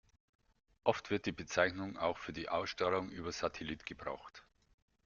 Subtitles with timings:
[0.83, 4.43] Oft wird die Bezeichnung auch für die Ausstrahlung über Satellit gebraucht.